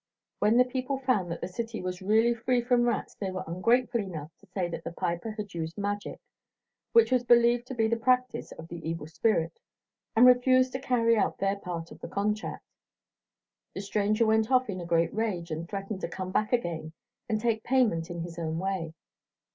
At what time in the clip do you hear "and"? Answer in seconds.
10.15-10.25, 15.51-15.69, 17.29-17.39